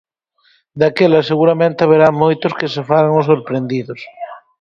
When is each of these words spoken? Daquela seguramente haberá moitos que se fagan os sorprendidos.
Daquela 0.79 1.27
seguramente 1.29 1.83
haberá 1.83 2.07
moitos 2.23 2.55
que 2.59 2.71
se 2.73 2.81
fagan 2.89 3.17
os 3.21 3.27
sorprendidos. 3.31 3.99